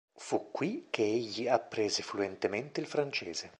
[0.15, 3.49] Fu qui che egli apprese fluentemente il francese.